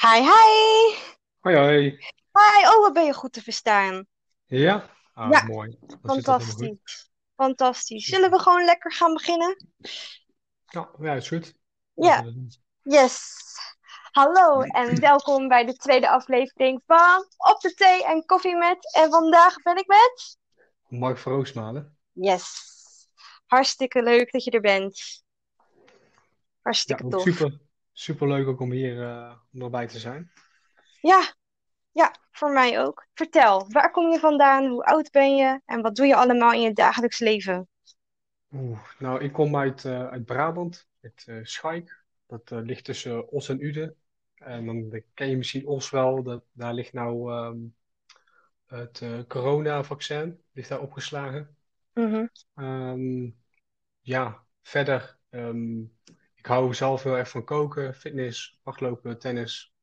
[0.00, 0.96] Hi, hi.
[1.44, 1.98] Hoi, hoi.
[2.32, 4.06] Hi, oh, wat ben je goed te verstaan.
[4.46, 4.90] Ja?
[5.14, 5.78] Ah, Ja, mooi.
[5.86, 7.10] Dan fantastisch.
[7.36, 8.06] Fantastisch.
[8.06, 9.56] Zullen we gewoon lekker gaan beginnen?
[10.66, 11.54] Ja, ja, is goed.
[11.94, 12.24] Ja,
[12.82, 13.38] yes.
[14.10, 18.94] Hallo en welkom bij de tweede aflevering van Op de Thee en Koffie met.
[18.94, 20.38] En vandaag ben ik met...
[20.88, 21.96] Mark van Roosmalen.
[22.12, 22.68] Yes.
[23.46, 24.98] Hartstikke leuk dat je er bent.
[24.98, 25.22] Ja,
[26.62, 27.22] Hartstikke ook tof.
[27.22, 27.60] super,
[27.92, 30.30] super leuk ook om hier eh, om erbij te zijn.
[31.00, 31.34] Ja,
[31.92, 33.06] ja, voor mij ook.
[33.14, 34.66] Vertel, waar kom je vandaan?
[34.66, 35.60] Hoe oud ben je?
[35.64, 37.68] En wat doe je allemaal in je dagelijks leven?
[38.52, 42.04] Oeh, nou, ik kom uit, eh, uit Brabant, uit eh Schaik.
[42.26, 43.96] Dat ligt tussen Os en Uden.
[44.34, 46.22] En dan ken je misschien Os wel.
[46.22, 47.58] Dat, daar ligt nou ehm,
[48.66, 51.56] het coronavaccin, ligt daar opgeslagen.
[51.94, 53.30] Mhm, Ehm,
[54.00, 55.82] ja, verder, ehm,
[56.40, 59.74] ik hou zelf heel erg van koken, fitness, hardlopen, tennis.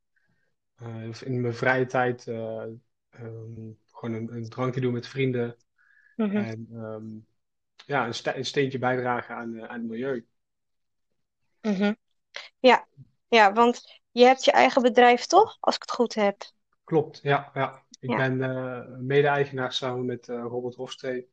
[0.75, 2.64] Eh, in mijn vrije tijd eh,
[3.09, 5.58] ehm, gewoon een, een drankje doen met vrienden.
[6.17, 6.38] mhm.
[6.38, 7.05] En ehm,
[7.86, 10.27] ja, een, ste- een steentje bijdragen aan, eh, aan het milieu.
[11.61, 11.94] Mhm.
[12.59, 12.88] Ja,
[13.27, 15.58] ja, want je hebt je eigen bedrijf toch?
[15.59, 16.44] Als ik het goed heb.
[16.83, 17.86] Klopt, ja, ja.
[17.99, 18.17] Ik Ja.
[18.17, 21.30] ben mede-eigenaar samen met Robert Hofstee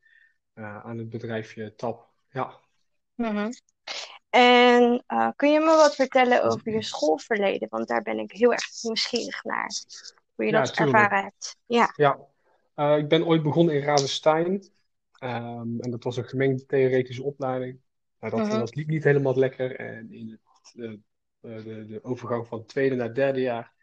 [0.53, 2.09] aan het bedrijfje TAP.
[2.29, 2.59] Ja,
[3.17, 3.51] Mhm.
[4.35, 7.67] En eh, kun je me wat vertellen over je schoolverleden?
[7.69, 9.71] Want daar ben ik heel erg nieuwsgierig naar.
[10.35, 10.95] Hoe je ja, dat tuurlijk.
[10.97, 11.57] ervaren hebt.
[11.65, 11.93] Ja.
[11.95, 12.19] Ja,
[12.75, 14.63] Eh, ik ben ooit begonnen in Ravenstein.
[15.19, 17.79] Ehm, en dat was een gemengde theoretische opleiding.
[18.19, 19.75] Nou, dat, Mhm, dat liep niet helemaal lekker.
[19.79, 23.73] En in het, eh, de, de overgang van het tweede naar het derde jaar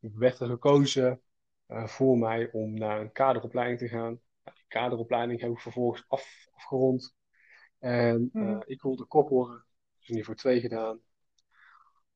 [0.00, 1.20] werd er gekozen
[1.68, 4.20] voor mij om naar een kaderopleiding te gaan.
[4.44, 7.14] Die kaderopleiding heb ik vervolgens af, afgerond.
[7.78, 9.63] En mhm, ik wilde kok worden.
[10.04, 11.00] Dus niveau 2 gedaan.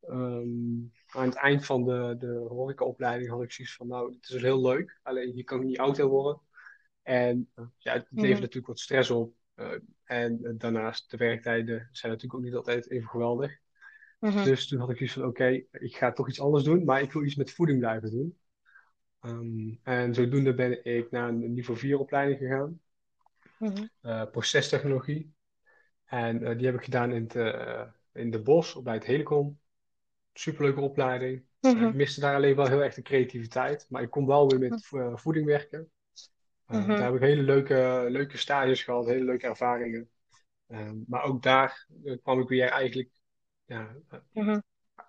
[0.00, 4.42] Ehm, aan het eind van de, de horecaopleiding had ik zoiets van, nou, het is
[4.42, 5.00] heel leuk.
[5.02, 6.40] Alleen hier kan ik niet oud in worden.
[7.02, 9.34] En eh, ja, het levert natuurlijk wat stress op.
[9.54, 9.72] Eh,
[10.04, 13.58] en eh, daarnaast, de werktijden zijn natuurlijk ook niet altijd even geweldig.
[14.20, 17.02] mhm, Dus toen had ik zoiets van, oké, ik ga toch iets anders doen, maar
[17.02, 18.38] ik wil iets met voeding blijven doen.
[19.20, 22.80] Ehm, en zodoende ben ik naar een niveau 4 opleiding gegaan,
[23.58, 25.36] mhm, procestechnologie.
[26.08, 27.82] En eh, die heb ik gedaan in, het, eh,
[28.12, 29.58] in de Bos, bij het Helicon.
[30.32, 31.44] Superleuke opleiding.
[31.60, 34.48] Eh, mhm, ik miste daar alleen wel heel erg de creativiteit, maar ik kon wel
[34.48, 35.90] weer met eh, voeding werken.
[36.66, 40.10] Eh, mhm, daar heb ik hele leuke, leuke stages gehad, hele leuke ervaringen.
[40.68, 43.10] Ehm, maar ook daar eh, kwam ik weer eigenlijk,
[43.64, 44.60] ja, eh, mhm.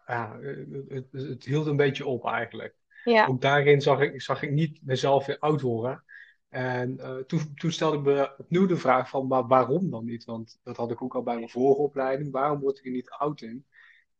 [0.07, 2.75] ja, eh, het hield een beetje op eigenlijk.
[3.03, 3.25] Ja.
[3.25, 6.03] Ook daarin zag ik, zag ik niet mezelf weer oud worden.
[6.49, 10.25] En eh, toen, toen stelde ik me opnieuw de vraag van, maar waarom dan niet?
[10.25, 12.31] Want dat had ik ook al bij mijn vorige opleiding.
[12.31, 13.65] Waarom word ik er niet oud in?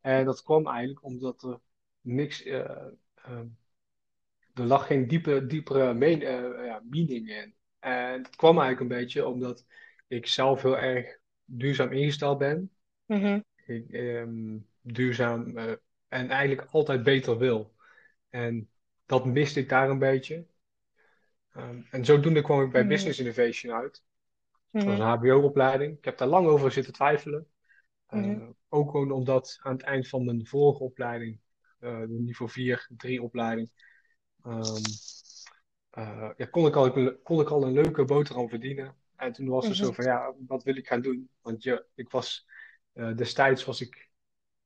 [0.02, 1.60] En dat kwam eigenlijk omdat er
[2.02, 2.60] niks, eh,
[3.16, 3.42] eh,
[4.54, 7.56] er lag geen diepe, diepere meen, eh, ja, meaning in.
[7.80, 9.66] En dat kwam eigenlijk een beetje omdat
[10.08, 12.72] ik zelf heel erg duurzaam ingesteld ben.
[13.06, 15.58] Mhm, Ik, ehm, duurzaam
[16.08, 17.76] en eigenlijk altijd beter wil.
[18.30, 18.70] En
[19.06, 20.46] dat miste ik daar een beetje.
[21.54, 24.04] Ehm, en zodoende kwam ik bij mhm, Business Innovation uit.
[24.76, 25.98] Het was mhm, een HBO-opleiding.
[25.98, 27.48] Ik heb daar lang over zitten twijfelen.
[28.12, 31.40] mhm, Eh, ook gewoon omdat aan het eind van mijn vorige opleiding,
[31.80, 33.72] eh, de niveau 4, 3 opleiding,
[34.44, 34.94] ehm,
[35.90, 38.96] eh, ja, kon ik al, kon ik al een leuke boterham verdienen.
[39.16, 41.30] En toen was het zo van, ja, wat wil ik gaan doen?
[41.42, 42.48] Want ja, ik was,
[42.94, 44.10] eh, destijds was ik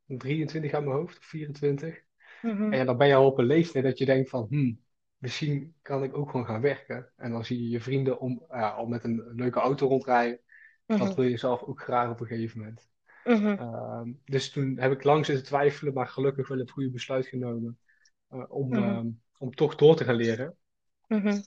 [0.06, 2.04] 23 aan mijn hoofd, of 24.
[2.44, 4.83] mhm, En ja, dan ben je al op een leeftijd dat je denkt van, hmm,
[5.24, 7.12] misschien kan ik ook gewoon gaan werken.
[7.16, 10.40] En dan zie je je vrienden om, ja, al met een leuke auto rondrijden.
[10.86, 12.90] Dat mhm, wil je zelf ook graag op een gegeven moment.
[13.24, 17.28] mhm, Ehm, dus toen heb ik lang zitten twijfelen, maar gelukkig wel het goede besluit
[17.28, 17.80] genomen
[18.28, 19.08] eh, om, mhm, ehm,
[19.38, 20.58] om toch door te gaan leren.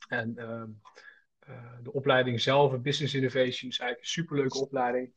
[0.09, 0.71] En ehm,
[1.39, 5.13] eh, de opleiding zelf, Business Innovation, is eigenlijk een superleuke opleiding.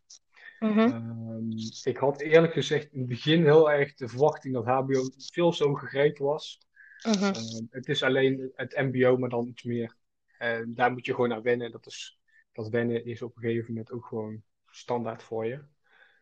[1.84, 5.74] ik had eerlijk gezegd in het begin heel erg de verwachting dat HBO veel zo
[5.74, 6.60] gegrepen was.
[7.06, 9.96] Mhm, Ehm, het is alleen het MBO, maar dan iets meer.
[10.38, 11.72] En daar moet je gewoon aan wennen.
[11.72, 12.20] Dat is,
[12.52, 15.64] dat wennen is op een gegeven moment ook gewoon standaard voor je.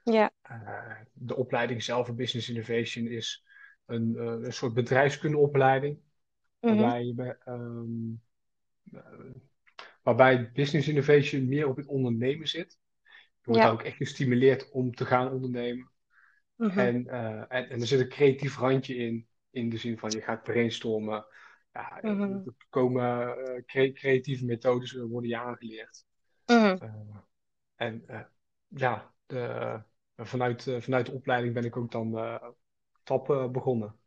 [0.03, 0.31] Ja.
[0.41, 3.45] Eh, de opleiding zelf, Business Innovation, is
[3.85, 5.99] een, eh, een soort bedrijfskundeopleiding.
[6.61, 8.13] mhm, Waarbij, ehm,
[8.91, 9.01] eh,
[10.03, 12.77] waarbij Business Innovation meer op het ondernemen zit.
[13.41, 15.91] Je wordt ook echt gestimuleerd om te gaan ondernemen.
[16.57, 20.11] mhm, En, eh, en, en er zit een creatief randje in, in de zin van
[20.11, 21.25] je gaat brainstormen.
[21.73, 26.05] Ja, mhm, er komen eh, cre- creatieve methodes eh, worden je aangeleerd.
[26.49, 26.77] mhm.
[26.77, 26.89] Eh,
[27.75, 28.05] en
[28.67, 29.81] ja, de,
[30.15, 32.11] vanuit, vanuit de opleiding ben ik ook dan
[33.03, 33.99] TAP begonnen.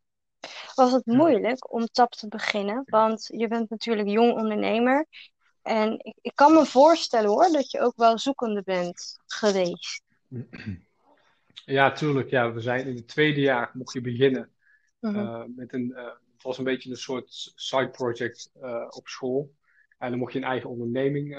[0.75, 1.15] Was het Ja.
[1.17, 2.83] moeilijk om TAP te beginnen?
[2.87, 5.07] Want je bent natuurlijk jong ondernemer.
[5.63, 10.03] En ik, ik kan me voorstellen hoor, dat je ook wel zoekende bent geweest.
[11.65, 12.31] Ja, tuurlijk.
[12.31, 14.53] Ja, we zijn in het tweede jaar mocht je beginnen
[15.01, 19.09] Mhm, eh, met een, eh, het was een beetje een soort side project eh, op
[19.09, 19.55] school.
[19.99, 21.37] En dan mocht je een eigen onderneming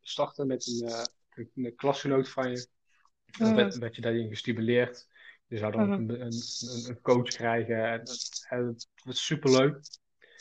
[0.00, 0.92] starten met een,
[1.34, 2.66] een, een klasgenoot van je.
[3.38, 5.08] Dan mhm, werd, werd je daarin gestimuleerd.
[5.46, 6.42] Je zou dan mhm, een, een,
[6.88, 7.84] een coach krijgen.
[7.84, 8.02] En,
[8.48, 9.80] en het was superleuk.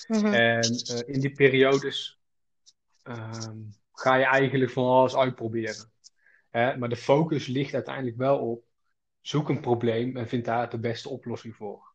[0.08, 0.62] En
[1.06, 2.20] in die periodes
[3.04, 3.58] ehm,
[3.92, 5.92] ga je eigenlijk van alles uitproberen.
[6.50, 6.78] Hè?
[6.78, 8.66] Maar de focus ligt uiteindelijk wel op
[9.22, 11.93] zoek een probleem en vind daar de beste oplossing voor.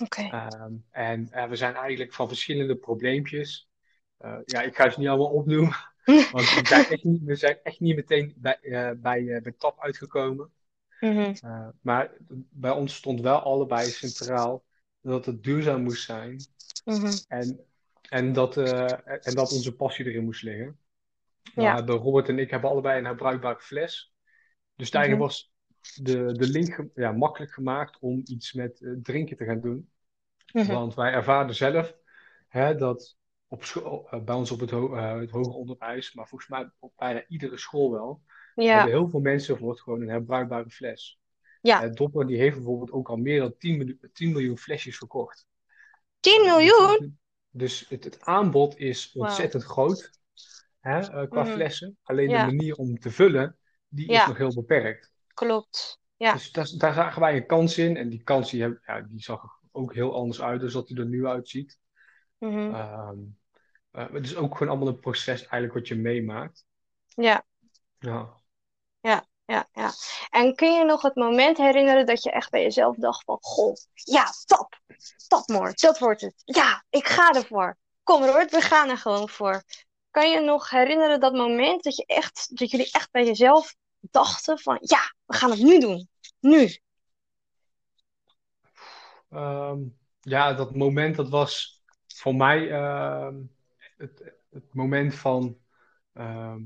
[0.00, 0.22] Oké.
[0.22, 3.68] Ehm, en eh, we zijn eigenlijk van verschillende probleempjes.
[4.16, 5.76] eh, ja, ik ga ze niet allemaal opnoemen,
[6.32, 9.80] want we zijn echt niet, we zijn echt niet meteen bij, eh, bij, bij TAP
[9.80, 10.52] uitgekomen.
[11.00, 11.34] Mhm,
[11.80, 12.12] maar
[12.50, 14.64] bij ons stond wel allebei centraal
[15.00, 16.40] dat het duurzaam moest zijn
[16.84, 17.12] mhm.
[17.28, 17.60] en,
[18.08, 20.78] en, dat, en dat onze passie erin moest liggen.
[21.54, 21.74] Nou, Ja.
[21.74, 24.12] hebben Robert en ik hebben allebei een herbruikbare fles.
[24.76, 25.49] Dus daarin Mhm, was
[26.02, 29.90] de, de link ja, makkelijk gemaakt om iets met eh, drinken te gaan doen.
[30.52, 30.72] mhm.
[30.72, 31.96] Want wij ervaren zelf
[32.48, 33.16] hè, dat
[33.48, 36.70] op school, eh, bij ons op het, ho eh, het hoger onderwijs, maar volgens mij
[36.78, 38.22] op bijna iedere school wel,
[38.54, 41.20] Ja, hebben heel veel mensen het gewoon een herbruikbare fles.
[41.60, 41.88] ja.
[41.88, 45.46] Dopper die heeft bijvoorbeeld ook al meer dan 10, miljoen- 10 miljoen flesjes verkocht.
[46.20, 46.98] 10 Eh, miljoen?
[46.98, 47.08] dus
[47.52, 50.10] dus het, het aanbod is ontzettend groot
[50.80, 51.52] hè, qua Mhm.
[51.52, 51.96] flessen.
[52.02, 53.56] Alleen de manier om te vullen,
[53.88, 55.10] die is nog heel beperkt.
[55.46, 56.00] Klopt.
[56.16, 56.32] Ja.
[56.32, 57.96] Dus daar, daar zagen wij een kans in.
[57.96, 59.42] En die kans die, ja, die zag
[59.72, 61.78] ook heel anders uit dan dat hij er nu uitziet.
[62.38, 63.10] Eh,
[63.90, 66.64] het is ook gewoon allemaal een proces eigenlijk wat je meemaakt.
[67.06, 67.44] Ja,
[67.98, 68.42] Ja.
[69.00, 69.90] ja, ja, ja.
[70.30, 73.74] En kun je nog het moment herinneren dat je echt bij jezelf dacht van, goh,
[73.94, 74.80] ja, top,
[75.28, 76.42] topmoor, dat wordt het.
[76.44, 77.76] Ja, ik ga ervoor.
[78.02, 79.62] Kom Robert, we gaan er gewoon voor.
[80.10, 84.58] Kan je nog herinneren dat moment dat je echt, dat jullie echt bij jezelf dachten
[84.58, 86.08] van, ja, we gaan het nu doen.
[86.40, 86.78] Nu.
[89.30, 89.78] Ehm,
[90.20, 93.42] ja, dat moment dat was voor mij ehm,
[93.96, 95.58] het, het moment van
[96.12, 96.62] ehm,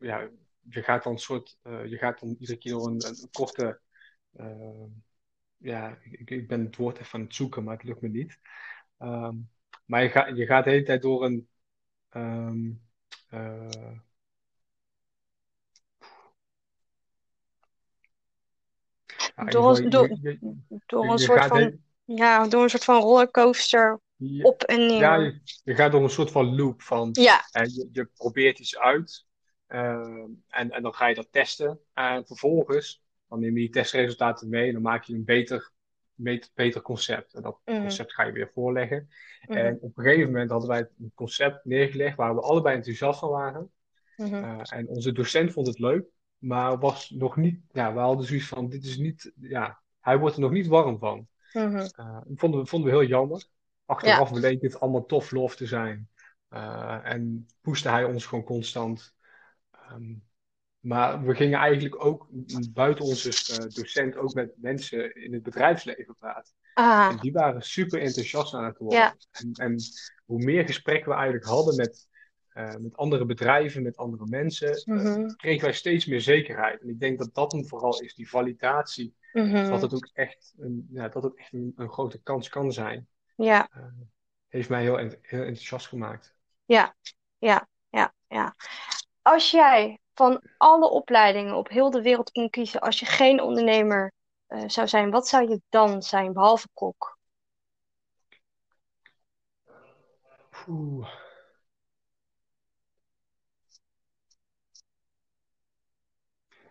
[0.00, 0.28] ja,
[0.68, 3.80] je gaat dan een soort eh, je gaat dan iedere keer door een, een, korte
[5.56, 8.38] ja, ik, ik ben het woord even aan het zoeken, maar het lukt me niet.
[9.86, 11.48] Maar je gaat, je gaat de hele tijd door een
[12.08, 12.72] ehm,
[19.36, 20.38] ja, Door, door, je,
[20.86, 25.24] een soort van, ja, door een soort van rollercoaster je, op en ja, neer.
[25.24, 27.44] je, je gaat door een soort van loop van Ja.
[27.52, 29.26] je, je probeert iets uit
[29.66, 31.80] ehm, en, en dan ga je dat testen.
[31.92, 35.70] En vervolgens dan neem je die testresultaten mee en dan maak je een beter,
[36.14, 37.34] beter, beter concept.
[37.34, 39.08] En dat Mhm, concept ga je weer voorleggen.
[39.48, 43.18] Mhm, en op een gegeven moment hadden wij een concept neergelegd waar we allebei enthousiast
[43.18, 43.70] van waren.
[44.16, 44.34] Mhm.
[44.34, 46.04] Uh, en onze docent vond het leuk,
[46.44, 50.34] maar was nog niet, ja, we hadden zoiets van, dit is niet, ja, hij wordt
[50.34, 51.28] er nog niet warm van.
[51.52, 53.38] Uh, dat vonden we, vonden we heel jammer.
[53.38, 53.52] Ja.
[53.84, 56.08] Achteraf bleek dit allemaal tof lof te zijn.
[56.50, 59.14] Uh, en pushte hij ons gewoon constant.
[59.92, 60.22] Um,
[60.78, 62.28] maar we gingen eigenlijk ook
[62.72, 66.52] buiten onze uh, docent ook met mensen in het bedrijfsleven praten.
[66.74, 68.98] Ah, En die waren super enthousiast aan het worden.
[68.98, 69.16] ja.
[69.30, 69.76] En, en
[70.24, 72.08] hoe meer gesprekken we eigenlijk hadden met,
[72.54, 76.80] uh, met andere bedrijven, met andere mensen, uh, Mhm, kregen wij steeds meer zekerheid.
[76.80, 79.80] En ik denk dat dat hem vooral is, die validatie, dat mhm.
[79.80, 83.08] het ook echt een, ja, dat het echt een, een grote kans kan zijn.
[83.36, 83.84] Ja, Uh,
[84.48, 86.34] heeft mij heel, ent- heel enthousiast gemaakt.
[86.64, 86.94] ja,
[87.38, 88.54] ja, ja, ja.
[89.22, 94.12] Als jij van alle opleidingen op heel de wereld kon kiezen, als je geen ondernemer
[94.46, 97.18] eh, zou zijn, wat zou je dan zijn, behalve kok?
[100.68, 101.23] Oeh.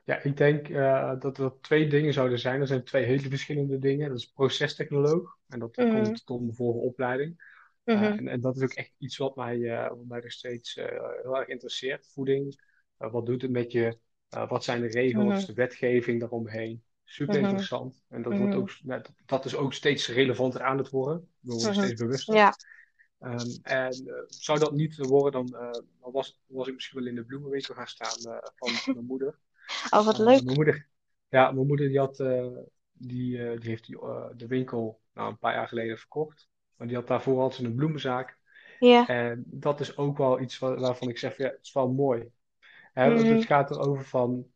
[0.05, 2.61] Ja, ik denk uh, dat er twee dingen zouden zijn.
[2.61, 4.09] Er zijn twee hele verschillende dingen.
[4.09, 5.37] Dat is procestechnoloog.
[5.47, 7.51] En dat Mhm, komt door mijn vorige opleiding.
[7.85, 10.31] Uh, mhm, en, en dat is ook echt iets wat mij, uh, wat mij nog
[10.31, 12.07] steeds heel erg interesseert.
[12.13, 12.61] Voeding.
[12.97, 13.97] Wat doet het met je?
[14.29, 16.83] Wat zijn de regels, mhm, de wetgeving daaromheen?
[17.03, 18.03] Super interessant.
[18.09, 21.27] En dat, wordt ook, nou, dat, dat is ook steeds relevanter aan het worden.
[21.39, 22.35] We worden steeds bewuster.
[22.35, 22.55] Ja,
[23.19, 27.07] Um, en uh, zou dat niet worden, dan, uh, dan was, was ik misschien wel
[27.07, 29.39] in de bloemenwinkel gaan staan uh, van mijn moeder.
[29.91, 30.43] Oh wat Uh, leuk.
[30.43, 30.87] mijn moeder,
[31.29, 32.57] ja, mijn moeder die had, uh,
[32.91, 33.97] die, uh, die heeft die,
[34.35, 36.49] de winkel nou, een paar jaar geleden verkocht.
[36.75, 38.37] Maar die had daarvoor ze een bloemenzaak.
[38.79, 41.91] Ja, En dat is ook wel iets waar, waarvan ik zeg, ja, het is wel
[41.93, 42.31] mooi.
[42.93, 44.47] Hè, mhm, het gaat erover van,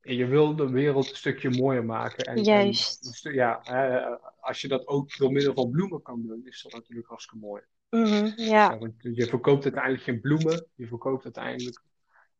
[0.00, 2.26] je wil de wereld een stukje mooier maken.
[2.26, 3.00] En, en juist.
[3.00, 4.00] stu- ja, hè,
[4.40, 7.62] als je dat ook door middel van bloemen kan doen, is dat natuurlijk hartstikke mooi.
[7.92, 8.32] Mhm,
[8.66, 11.82] Ja, ja, want je verkoopt uiteindelijk geen bloemen, je verkoopt uiteindelijk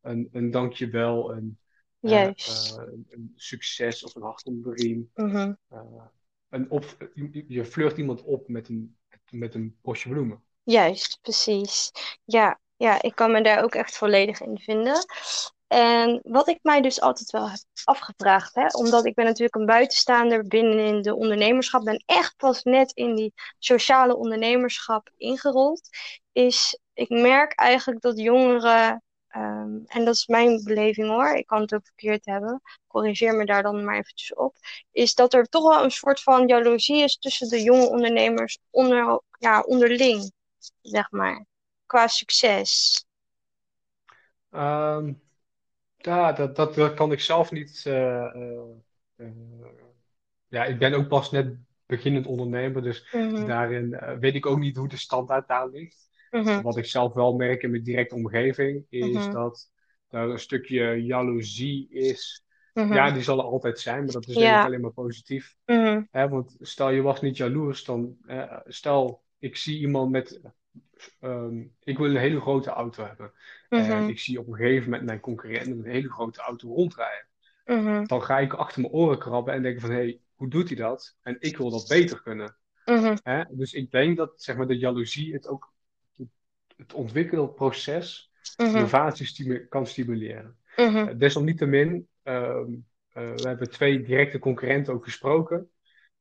[0.01, 1.66] een, een dankjewel, een, eh,
[2.11, 2.77] juist.
[2.79, 5.11] eh, een succes of een hart onder de riem.
[5.15, 5.81] Mhm, Eh,
[6.49, 8.97] een op, je je flirt iemand op met een,
[9.31, 10.43] met een bosje bloemen.
[10.63, 11.91] juist, precies.
[12.25, 15.05] Ja, ja, ik kan me daar ook echt volledig in vinden.
[15.67, 19.67] En wat ik mij dus altijd wel heb afgevraagd, hè, omdat ik ben natuurlijk een
[19.67, 25.89] buitenstaander binnen de ondernemerschap, ben echt pas net in die sociale ondernemerschap ingerold,
[26.33, 29.03] is ik merk eigenlijk dat jongeren,
[29.37, 33.45] ehm, en dat is mijn beleving hoor, ik kan het ook verkeerd hebben, corrigeer me
[33.47, 34.57] daar dan maar eventjes op,
[34.93, 39.21] is dat er toch wel een soort van jaloezie is tussen de jonge ondernemers onder,
[39.39, 40.33] ja, onderling,
[40.83, 41.47] zeg maar,
[41.87, 43.05] qua succes.
[44.51, 45.13] Ehm,
[45.97, 47.83] ja, dat, dat, dat kan ik zelf niet.
[47.87, 48.61] eh, eh,
[49.17, 49.29] eh,
[50.49, 53.91] ja, ik ben ook pas net beginnend ondernemer, dus Mhm, daarin
[54.21, 56.06] weet ik ook niet hoe de standaard daar ligt.
[56.43, 59.71] Mhm, Wat ik zelf wel merk in mijn directe omgeving, is mhm, dat
[60.09, 62.45] er een stukje jaloezie is.
[62.75, 62.95] mhm.
[62.95, 64.65] Ja, die zal er altijd zijn, maar dat is denk ik Ja.
[64.65, 65.57] alleen maar positief.
[66.11, 70.41] Hè, want stel je was niet jaloers, dan eh, stel ik zie iemand met.
[71.21, 73.33] ehm, ik wil een hele grote auto hebben.
[73.69, 77.27] En ik zie op een gegeven moment mijn concurrent met een hele grote auto rondrijden.
[78.07, 80.77] Dan ga ik achter mijn oren krabben en denken van, hé, hey, hoe doet hij
[80.77, 81.17] dat?
[81.23, 82.57] En ik wil dat beter kunnen.
[83.23, 83.45] Hè?
[83.51, 85.73] Dus ik denk dat zeg maar, de jaloezie het ook
[86.77, 90.57] het ontwikkelproces, mhm, innovatie stimu- kan stimuleren.
[90.77, 92.73] mhm, Eh, desalniettemin, ehm,
[93.13, 95.71] eh, we hebben twee directe concurrenten ook gesproken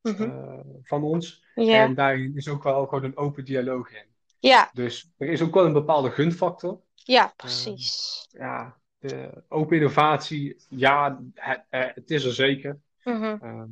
[0.01, 0.23] mhm.
[0.23, 1.43] eh, van ons.
[1.55, 4.05] Ja, En daarin is ook wel gewoon een open dialoog in.
[4.39, 6.81] ja, Dus er is ook wel een bepaalde gunfactor.
[6.93, 8.25] ja, precies.
[8.31, 12.79] ja, de open innovatie, ja, het, het is er zeker.
[13.03, 13.67] Ehm,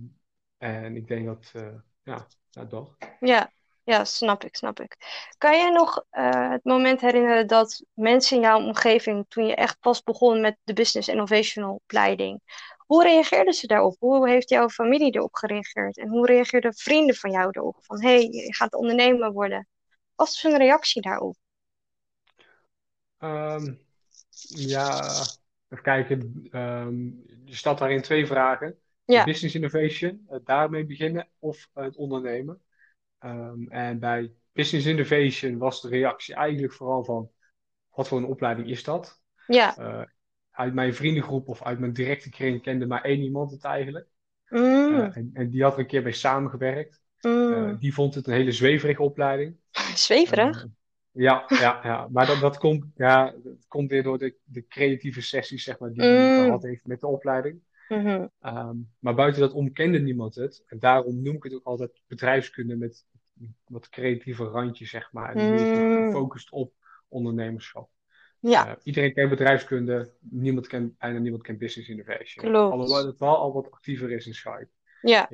[0.58, 1.52] en ik denk dat,
[2.04, 2.96] ja, ja, dat.
[3.20, 3.52] Ja,
[3.84, 4.98] ja, snap ik, snap ik.
[5.38, 9.80] Kan je nog eh, het moment herinneren dat mensen in jouw omgeving, toen je echt
[9.80, 12.42] pas begon met de Business Innovation opleiding,
[12.78, 13.96] hoe reageerden ze daarop?
[14.00, 15.98] Hoe heeft jouw familie erop gereageerd?
[15.98, 17.78] En hoe reageerden vrienden van jou erop?
[17.80, 19.68] Van, hé, hey, je gaat ondernemer worden.
[20.16, 21.36] Wat was hun reactie daarop?
[23.18, 23.74] Ehm,
[24.48, 25.22] ja,
[25.70, 26.48] even kijken.
[26.52, 27.06] ehm,
[27.46, 28.78] je stelt daarin twee vragen.
[29.06, 32.62] Ja, business innovation, eh, daarmee beginnen of het ondernemen.
[33.24, 37.30] Ehm, en bij business innovation was de reactie eigenlijk vooral van,
[37.90, 39.22] wat voor een opleiding is dat?
[39.46, 39.78] ja.
[39.78, 40.02] Eh,
[40.52, 44.08] uit mijn vriendengroep of uit mijn directe kring kende maar één iemand het eigenlijk.
[44.48, 47.02] Eh, Mm, en, en die had er een keer bij samengewerkt.
[47.20, 47.78] Eh, mm.
[47.78, 49.58] die vond het een hele zweverige opleiding.
[49.96, 50.64] Zweverig?
[50.64, 50.70] Eh,
[51.12, 52.08] ja, ja, ja.
[52.12, 55.94] Maar dat, dat komt, ja, dat komt weer door de, de creatieve sessies, zeg maar,
[55.94, 57.62] die hij Mm, gehad heeft met de opleiding.
[58.02, 60.64] Mhm, Ehm, maar buiten dat om kende niemand het.
[60.68, 63.06] En daarom noem ik het ook altijd bedrijfskunde met
[63.68, 65.36] wat creatieve randjes, zeg maar.
[65.36, 66.06] En meer mm.
[66.06, 66.74] gefocust op
[67.08, 67.90] ondernemerschap.
[68.40, 72.46] Ja, Eh, iedereen kent bedrijfskunde, niemand kent, bijna niemand kent business innovation.
[72.46, 72.72] klopt.
[72.74, 74.70] Alhoewel het wel al wat actiever is in Skype.
[75.02, 75.28] Ja,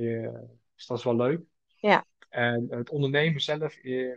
[0.76, 1.42] dus dat is wel leuk.
[1.76, 2.06] ja.
[2.30, 4.16] En het ondernemen zelf, eh,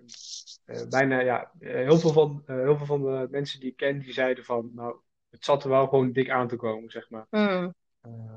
[0.88, 4.12] bijna, ja, eh, heel veel van, heel veel van de mensen die ik ken, die
[4.12, 4.96] zeiden van, nou,
[5.30, 7.26] het zat er wel gewoon dik aan te komen, zeg maar.
[7.30, 7.74] Mm,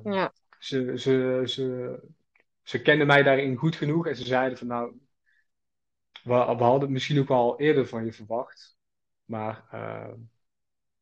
[0.03, 0.31] ja.
[0.59, 1.99] ze, ze, ze,
[2.63, 4.99] ze kenden mij daarin goed genoeg en ze zeiden van, nou,
[6.23, 8.77] we, we hadden het misschien ook al eerder van je verwacht,
[9.25, 10.19] maar ehm,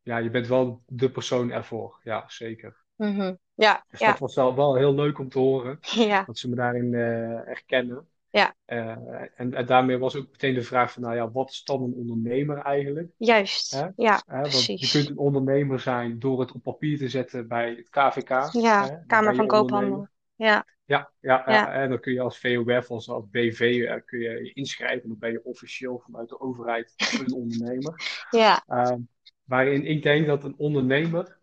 [0.02, 2.84] ja, je bent wel de persoon ervoor, ja, zeker.
[2.96, 3.36] Mhm.
[3.54, 6.50] Ja, Dus ja, dat was wel, wel heel leuk om te horen, ja, dat ze
[6.50, 8.08] me daarin eh, herkennen.
[8.34, 8.56] Ja.
[8.66, 8.96] Eh,
[9.36, 11.94] en, en daarmee was ook meteen de vraag van, nou ja, wat is dan een
[11.94, 13.12] ondernemer eigenlijk?
[13.18, 13.72] Juist.
[13.72, 13.88] Hè?
[13.96, 17.70] Ja, Hè, want je kunt een ondernemer zijn door het op papier te zetten bij
[17.70, 18.30] het KVK.
[18.52, 19.06] Ja, Hè?
[19.08, 19.82] Kamer van Koophandel.
[19.82, 20.12] ondernemer.
[20.36, 21.72] Ja, Ja, ja, ja, ja.
[21.72, 25.08] en dan kun je als VOF, als, als BV, eh, kun je je inschrijven.
[25.10, 28.26] Dan ben je officieel vanuit de overheid een ondernemer.
[28.30, 29.00] Ja, Ehm,
[29.44, 31.38] waarin ik denk dat een ondernemer,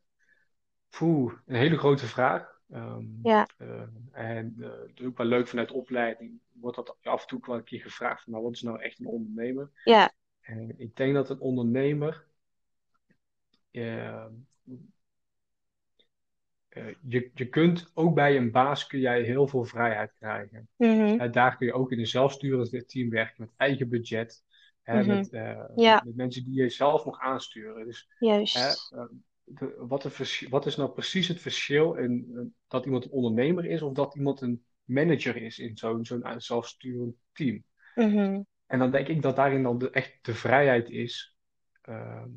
[0.89, 2.60] poeh, een hele grote vraag.
[2.73, 7.23] Ehm, ja, eh, en het is ook wel leuk vanuit de opleiding, wordt dat af
[7.23, 8.23] en toe wel een keer gevraagd.
[8.23, 9.71] van, Nou, wat is nou echt een ondernemer?
[9.85, 10.13] ja.
[10.41, 12.29] En ik denk dat een ondernemer
[13.71, 14.25] eh,
[16.69, 20.69] eh, je, je kunt ook bij een baas kun jij heel veel vrijheid krijgen.
[20.77, 24.45] Eh, daar kun je ook in een zelfsturend team werken met eigen budget.
[24.83, 25.09] Hè, mhm.
[25.09, 25.29] met,
[25.77, 27.87] Ja, met mensen die je zelf mag aansturen.
[27.87, 28.95] Dus hè, juist.
[29.51, 33.11] Eh, de- wat, de wat is nou precies het verschil in eh, dat iemand een
[33.11, 37.65] ondernemer is of dat iemand een manager is in zo'n zo'n zelfsturend team?
[37.97, 41.37] Mhm, En dan denk ik dat daarin dan de, echt de vrijheid is.
[41.83, 42.29] ehm,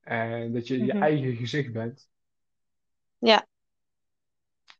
[0.00, 0.98] en dat je je mhm.
[0.98, 2.10] eigen gezicht bent.
[3.20, 3.46] Ja,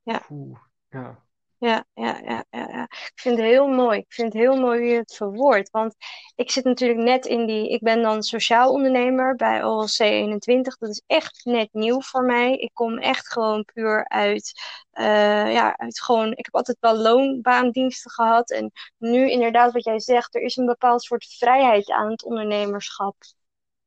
[0.04, 0.30] ja.
[0.30, 0.58] Oeh,
[0.90, 1.23] ja.
[1.58, 2.82] Ja, ja, ja, ja.
[2.82, 3.98] Ik vind het heel mooi.
[3.98, 5.70] Ik vind het heel mooi hoe je het verwoordt.
[5.70, 5.94] Want
[6.34, 7.68] ik zit natuurlijk net in die.
[7.70, 10.76] Ik ben dan sociaal ondernemer bij OLC 21.
[10.76, 12.56] Dat is echt net nieuw voor mij.
[12.56, 14.52] Ik kom echt gewoon puur uit.
[14.90, 16.30] eh, ja, uit gewoon.
[16.32, 18.50] Ik heb altijd wel loonbaandiensten gehad.
[18.50, 23.14] En nu inderdaad, wat jij zegt, er is een bepaald soort vrijheid aan het ondernemerschap.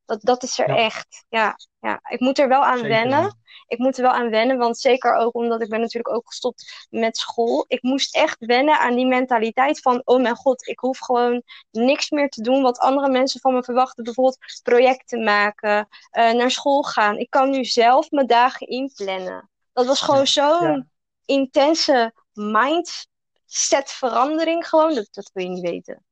[0.07, 1.25] Dat, dat is er Ja, echt.
[1.29, 2.89] Ja, ja, ik moet er wel aan zeker.
[2.89, 3.37] wennen.
[3.67, 6.87] Ik moet er wel aan wennen, want zeker ook omdat ik ben natuurlijk ook gestopt
[6.89, 7.65] met school.
[7.67, 12.09] Ik moest echt wennen aan die mentaliteit van, oh mijn god, ik hoef gewoon niks
[12.09, 14.03] meer te doen wat andere mensen van me verwachten.
[14.03, 17.17] Bijvoorbeeld projecten maken, eh, naar school gaan.
[17.17, 19.49] Ik kan nu zelf mijn dagen inplannen.
[19.73, 20.87] Dat was gewoon Ja, zo'n ja,
[21.25, 24.95] intense mindset verandering gewoon.
[24.95, 26.05] Dat, dat wil je niet weten.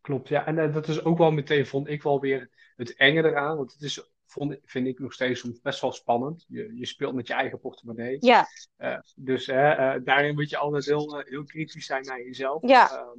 [0.00, 0.28] klopt.
[0.28, 2.50] Ja, en eh, dat is ook wel meteen, vond ik wel weer
[2.88, 3.56] het enge eraan.
[3.56, 6.44] Want het is, vond, vind ik nog steeds soms best wel spannend.
[6.48, 8.16] Je, je speelt met je eigen portemonnee.
[8.20, 8.46] Ja,
[8.76, 12.62] Eh, dus eh, daarin moet je altijd heel, eh, heel kritisch zijn naar jezelf.
[12.68, 13.18] ja, Ehm,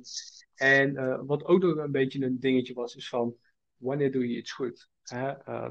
[0.56, 3.36] en wat ook nog een beetje een dingetje was, is van
[3.78, 4.90] wanneer doe je iets goed?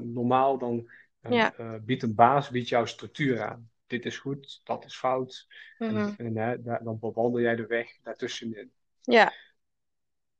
[0.01, 0.89] Normaal dan
[1.29, 1.79] ja.
[1.85, 3.69] biedt een baas biedt jouw structuur aan.
[3.87, 5.47] Dit is goed, dat is fout.
[5.77, 8.71] En, mhm, en hè, daar- dan bewandel jij de weg daartussenin.
[9.01, 9.33] Ja,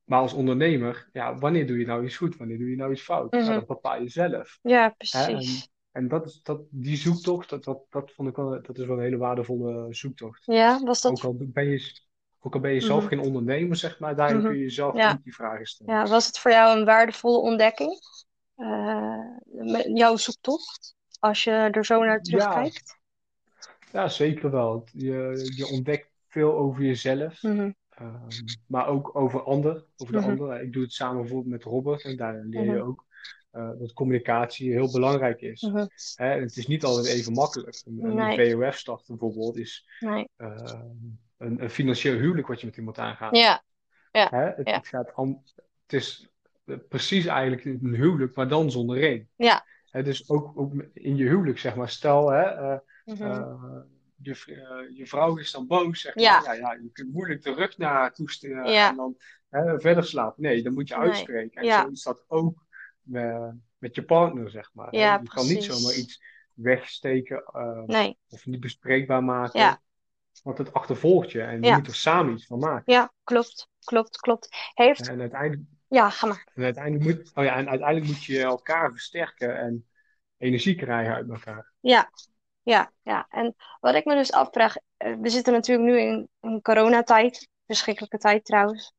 [0.04, 2.38] Maar als ondernemer, ja, wanneer doe je nou iets goed?
[2.38, 3.32] Wanneer doe je nou iets fout?
[3.32, 4.60] Nou, mhm, dat bepaal je zelf.
[4.62, 4.86] Ja, Hè?
[4.86, 5.70] En, precies.
[5.92, 8.98] en dat is, dat, die zoektocht, dat, dat, dat vond ik wel, dat is wel
[8.98, 10.46] een hele waardevolle zoektocht.
[10.46, 11.12] Ja, was dat.
[11.12, 12.02] Ook al ben je,
[12.40, 14.46] ook al ben je zelf mhm, geen ondernemer, zeg maar, daarin mhm.
[14.46, 15.20] kun je jezelf Ja.
[15.24, 15.94] die vragen stellen.
[15.94, 18.00] Ja, was het voor jou een waardevolle ontdekking?
[18.56, 19.20] Eh,
[19.94, 20.96] jouw zoektocht?
[21.20, 23.00] Als je er zo naar terugkijkt?
[23.92, 24.84] ja, zeker wel.
[24.92, 28.28] Je, je ontdekt veel over jezelf, Mhm, ehm,
[28.68, 30.62] maar ook over ander, over de mhm, ander.
[30.62, 33.06] Ik doe het samen bijvoorbeeld met Robert en daarin leer je mhm, ook
[33.52, 35.62] eh, dat communicatie heel belangrijk is.
[35.62, 35.86] mhm.
[36.16, 37.82] Hè, en het is niet altijd even makkelijk.
[37.86, 40.30] Een, VOF-start bijvoorbeeld is nee.
[40.36, 40.82] eh,
[41.38, 43.36] een, een financieel huwelijk wat je met iemand aangaat.
[43.36, 43.64] Ja,
[44.12, 44.46] ja, Hè?
[44.46, 45.12] Het, ja, het gaat
[45.84, 46.30] het is
[46.66, 49.28] eh, precies eigenlijk een huwelijk, maar dan zonder ring.
[49.36, 49.66] ja.
[49.90, 52.78] Hè, dus ook, ook in je huwelijk, zeg maar, stel, hè, eh,
[54.26, 56.24] je, eh, je vrouw is dan boos, zeg maar.
[56.24, 59.18] Ja, Ja, ja, je kunt moeilijk de rug naar haar toesturen en dan
[59.50, 60.44] hè, verder slapen.
[60.44, 61.08] Nee, dan moet je nee.
[61.08, 61.62] uitspreken.
[61.62, 62.66] En zo is dat ook
[63.12, 64.96] eh, met je partner, zeg maar.
[64.96, 66.04] Je kan niet zomaar precies.
[66.04, 66.22] iets
[66.54, 69.82] wegsteken eh, Nee, of niet bespreekbaar maken, ja,
[70.44, 72.94] want het achtervolgt je en je moet er samen iets van maken.
[72.94, 74.72] ja, klopt, klopt, klopt.
[74.74, 76.48] Heeft, En uiteindelijk, ja, ga maar.
[76.54, 79.88] en uiteindelijk moet, oh ja, en uiteindelijk moet je elkaar versterken en
[80.38, 81.72] energie krijgen uit elkaar.
[81.80, 82.10] Ja,
[82.64, 83.26] ja, ja.
[83.30, 88.18] En wat ik me dus afvraag, eh, we zitten natuurlijk nu in een coronatijd, verschrikkelijke
[88.18, 88.94] tijd trouwens.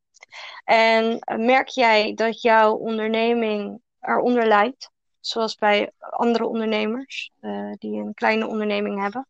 [0.64, 8.00] En eh, merk jij dat jouw onderneming eronder lijdt, zoals bij andere ondernemers eh, die
[8.00, 9.28] een kleine onderneming hebben?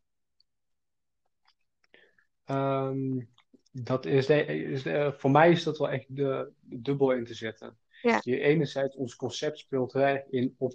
[2.45, 3.21] Ehm,
[3.73, 7.25] dat is de, is de- voor mij is dat wel echt de, de dubbel in
[7.25, 7.79] te zetten.
[8.01, 9.95] Ja, Je enerzijds, ons concept speelt
[10.31, 10.75] in op,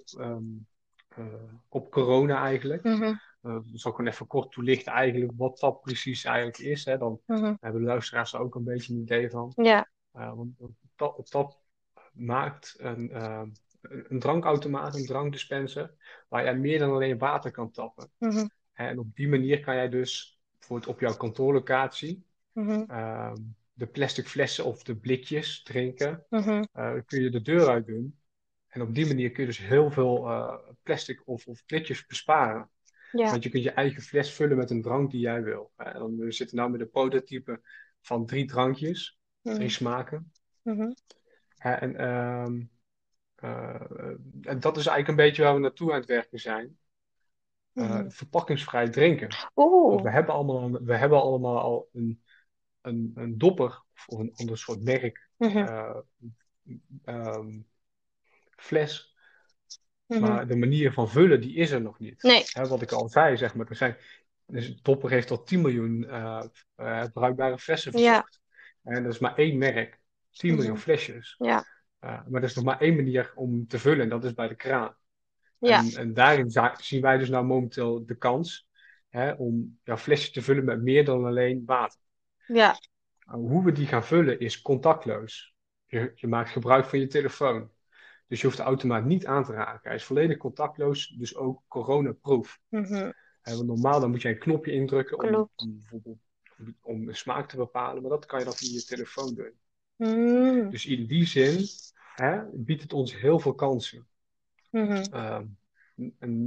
[1.10, 1.26] eh,
[1.70, 2.84] op corona eigenlijk.
[2.84, 6.86] mhm, Uh, ik zal gewoon even kort toelichten eigenlijk wat dat precies eigenlijk is.
[6.86, 6.98] Hè.
[6.98, 7.56] Dan mhm.
[7.60, 9.52] hebben de luisteraars er ook een beetje een idee van.
[9.56, 11.62] Ja, Uh, want TAP
[12.14, 13.50] maakt een, ehm,
[13.82, 15.94] een drankautomaat, een drankdispenser,
[16.28, 18.12] waar je meer dan alleen water kan tappen.
[18.18, 23.36] mhm, En op die manier kan jij dus bijvoorbeeld op jouw kantoorlocatie mhm, ehm,
[23.74, 26.26] de plastic flessen of de blikjes drinken,
[26.72, 28.20] eh, kun je de deur uit doen.
[28.68, 32.70] En op die manier kun je dus heel veel eh, plastic of, of blikjes besparen.
[33.12, 35.72] Ja, Want je kunt je eigen fles vullen met een drank die jij wil.
[35.76, 37.62] Eh, dan, we zitten nu met een prototype
[38.02, 40.32] van drie drankjes, drie mhm, smaken.
[40.62, 40.92] mhm,
[41.58, 42.62] Eh, en, ehm,
[43.36, 46.78] eh, en dat is eigenlijk een beetje waar we naartoe aan het werken zijn.
[47.74, 48.10] Eh, mhm.
[48.10, 49.28] verpakkingsvrij drinken.
[49.54, 52.24] Want we hebben allemaal, we hebben allemaal al een,
[52.82, 55.96] een, een dopper of een ander soort merk eh,
[57.04, 57.60] ehm,
[58.56, 59.09] fles.
[60.18, 60.22] Mhm.
[60.22, 62.24] Maar de manier van vullen, die is er nog niet.
[62.24, 63.98] Nee, Hè, wat ik al zei, zeg maar, er zijn,
[64.46, 66.44] dus Dopper heeft al 10 miljoen eh,
[66.76, 68.40] eh, bruikbare flessen ja, verkocht.
[68.84, 70.00] En dat is maar één merk,
[70.32, 71.36] 10 miljoen mhm, flesjes.
[71.38, 71.66] ja,
[72.00, 74.48] Eh, maar er is nog maar één manier om te vullen en dat is bij
[74.48, 74.96] de kraan.
[75.58, 78.68] ja, En, en daarin zien wij dus nou momenteel de kans
[79.10, 82.00] hè, om jouw flesje te vullen met meer dan alleen water.
[82.48, 82.78] ja,
[83.26, 85.56] hoe we die gaan vullen is contactloos.
[85.86, 87.70] Je, je maakt gebruik van je telefoon.
[88.30, 89.82] Dus je hoeft de automaat niet aan te raken.
[89.84, 92.60] Hij is volledig contactloos, dus ook coronaproof.
[92.70, 93.12] mhm.
[93.42, 96.18] Want normaal dan moet je een knopje indrukken om, om bijvoorbeeld
[96.82, 99.54] om de smaak te bepalen, maar dat kan je dan via je telefoon doen.
[99.96, 101.66] Mm, Dus in die zin
[102.16, 104.08] hè, biedt het ons heel veel kansen.
[104.72, 105.46] mhm, Ehm,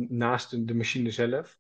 [0.09, 1.59] naast de, de machine zelf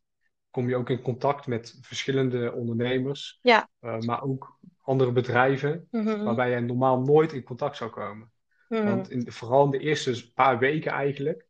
[0.50, 6.24] kom je ook in contact met verschillende ondernemers, Ja, eh, maar ook andere bedrijven Mhm.
[6.24, 8.31] waarbij je normaal nooit in contact zou komen.
[8.72, 8.84] Mhm.
[8.84, 11.46] Want in, vooral in de eerste paar weken eigenlijk,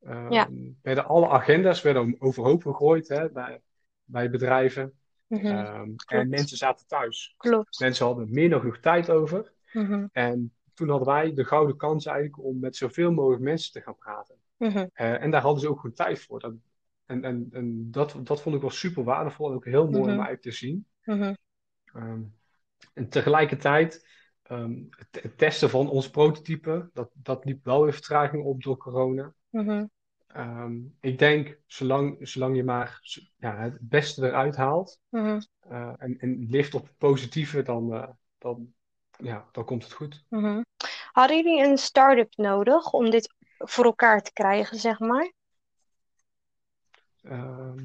[0.00, 0.48] ehm, Ja.
[0.82, 3.60] werden alle agenda's werden overhoop gegooid hè, bij,
[4.04, 4.92] bij bedrijven.
[5.26, 5.46] Mhm.
[5.46, 7.34] Ehm, en mensen zaten thuis.
[7.36, 7.80] Klopt.
[7.80, 9.52] Mensen hadden meer nog genoeg tijd over.
[9.72, 10.06] Mhm.
[10.12, 13.96] En toen hadden wij de gouden kans eigenlijk om met zoveel mogelijk mensen te gaan
[13.96, 14.34] praten.
[14.56, 14.86] Mhm.
[14.92, 16.40] Eh, en daar hadden ze ook goed tijd voor.
[16.40, 16.54] Dat,
[17.06, 20.08] en en, en dat, dat vond ik wel super waardevol en ook heel mooi om
[20.08, 20.86] eigenlijk te zien.
[21.04, 22.22] Ehm,
[22.94, 24.06] en tegelijkertijd,
[24.48, 28.76] ehm, het, het testen van ons prototype, dat, dat liep wel weer vertraging op door
[28.76, 29.34] corona.
[29.50, 29.86] Mhm.
[30.26, 33.00] Ehm, ik denk, zolang, zolang je maar
[33.36, 35.40] ja, het beste eruit haalt Mhm.
[35.60, 38.72] eh, en, en lift op het positieve, dan, eh, dan,
[39.16, 40.24] ja, dan komt het goed.
[40.28, 40.62] Mhm.
[41.12, 45.32] Hadden jullie een start-up nodig om dit voor elkaar te krijgen, zeg maar?
[47.22, 47.78] Ehm,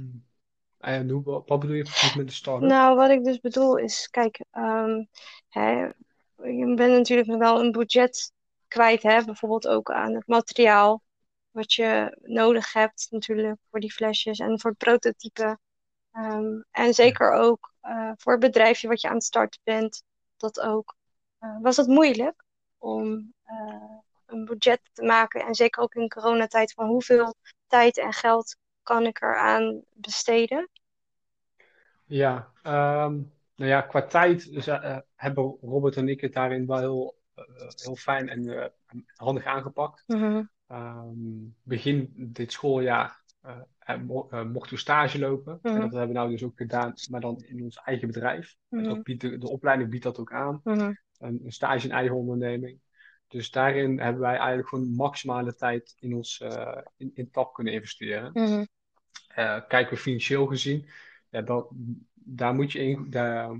[0.78, 2.70] en hoe, wat bedoel je precies met de start-up?
[2.70, 4.46] Nou, wat ik dus bedoel is, kijk,
[5.50, 5.90] hè,
[6.44, 8.32] je bent natuurlijk wel een budget
[8.68, 11.02] kwijt, hè, bijvoorbeeld ook aan het materiaal
[11.52, 15.60] wat je nodig hebt natuurlijk voor die flesjes en voor het prototype.
[16.12, 20.04] Ehm, en zeker ook eh, voor het bedrijfje wat je aan het starten bent,
[20.38, 20.96] dat ook.
[21.40, 22.44] Eh, was het moeilijk
[22.78, 27.36] om eh, een budget te maken en zeker ook in coronatijd van hoeveel
[27.68, 30.70] tijd en geld kan ik eraan besteden?
[32.06, 33.22] Ja, ehm,
[33.60, 37.44] nou ja, qua tijd dus, eh, hebben Robert en ik het daarin wel heel, eh,
[37.76, 38.66] heel fijn en eh,
[39.16, 40.04] handig aangepakt.
[40.08, 41.14] Mhm, Ehm,
[41.64, 43.96] begin dit schooljaar eh, eh,
[44.30, 45.60] eh, mochten we stage lopen.
[45.62, 45.82] En Mhm.
[45.82, 48.56] dat hebben we nou dus ook gedaan, maar dan in ons eigen bedrijf.
[48.70, 50.62] Mhm, biedt de, de opleiding biedt dat ook aan.
[51.18, 52.80] Een, een stage in eigen onderneming.
[53.28, 57.74] Dus daarin hebben wij eigenlijk gewoon maximale tijd in ons eh, in, in TAP kunnen
[57.74, 58.32] investeren.
[59.28, 60.90] Eh, kijken we financieel gezien,
[61.30, 61.72] ja, dat,
[62.24, 63.60] daar moet je in, daar,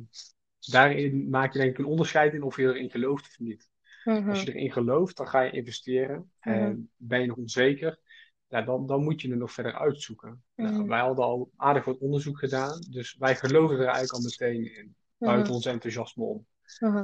[0.60, 3.70] daarin maak je denk ik een onderscheid in of je erin gelooft of niet.
[4.04, 6.32] mhm, Als je erin gelooft, dan ga je investeren.
[6.42, 6.54] Mhm.
[6.56, 8.00] En ben je nog onzeker,
[8.48, 10.44] ja, dan, dan moet je er nog verder uitzoeken.
[10.56, 10.88] Nou, Mhm.
[10.88, 14.96] wij hadden al aardig wat onderzoek gedaan, dus wij geloven er eigenlijk al meteen in,
[15.18, 16.46] buiten mhm, ons enthousiasme om.
[16.80, 17.04] mhm.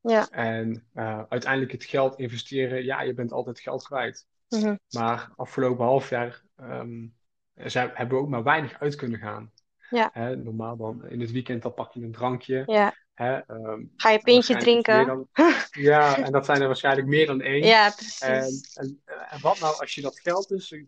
[0.00, 0.28] Ja.
[0.30, 4.26] En eh, uiteindelijk het geld investeren, ja, je bent altijd geld kwijt.
[4.48, 7.06] mhm, Maar afgelopen half jaar ehm,
[7.54, 9.52] zijn, hebben we ook maar weinig uit kunnen gaan.
[9.90, 10.10] Ja.
[10.12, 12.62] Hè, normaal dan in het weekend dan pak je een drankje.
[12.66, 12.94] Ja.
[13.14, 15.06] Hè, ehm, Ga je pintje drinken?
[15.06, 15.28] dan-
[15.70, 17.64] ja, en dat zijn er waarschijnlijk meer dan één.
[17.64, 18.76] Ja, En, precies.
[18.76, 20.80] en, en wat nou als je dat geld dus, eh,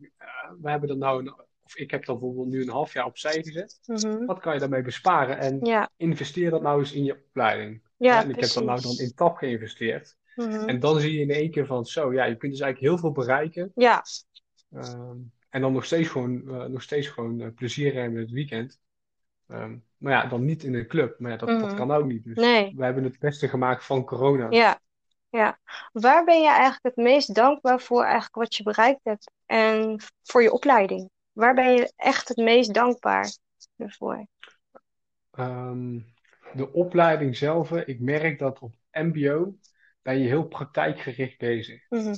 [0.60, 1.34] we hebben er nou, een,
[1.64, 3.80] of ik heb dat bijvoorbeeld nu een half jaar opzij gezet.
[3.86, 4.24] Mhm.
[4.24, 5.38] Wat kan je daarmee besparen?
[5.38, 7.82] En Ja, investeer dat nou eens in je opleiding.
[7.96, 10.16] ja, en ik heb dat nou dan in TAP geïnvesteerd.
[10.34, 10.68] Mhm.
[10.68, 12.98] En dan zie je in één keer van, zo ja, je kunt dus eigenlijk heel
[13.00, 13.72] veel bereiken.
[13.74, 14.02] Ja,
[14.72, 15.16] Ehm,
[15.48, 18.78] en dan nog steeds gewoon, eh, nog steeds gewoon eh, plezier hebben in het weekend.
[19.50, 21.18] Ehm, maar ja, dan niet in een club.
[21.18, 21.76] Maar ja, dat, dat Mhm.
[21.76, 22.24] kan ook niet.
[22.24, 22.72] Dus nee.
[22.76, 24.50] we hebben het beste gemaakt van corona.
[24.50, 24.80] Ja,
[25.28, 25.58] ja.
[25.92, 30.42] Waar ben je eigenlijk het meest dankbaar voor eigenlijk wat je bereikt hebt en voor
[30.42, 31.10] je opleiding?
[31.32, 33.30] Waar ben je echt het meest dankbaar
[33.76, 34.26] voor?
[35.30, 35.98] Ehm,
[36.54, 39.54] de opleiding zelf, ik merk dat op MBO
[40.02, 41.82] ben je heel praktijkgericht bezig.
[41.88, 42.14] Mhm,